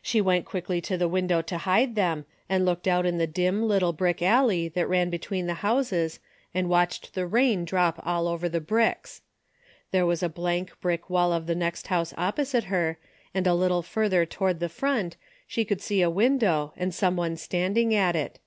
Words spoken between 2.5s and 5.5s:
looked out in the dim little brick alley that ran between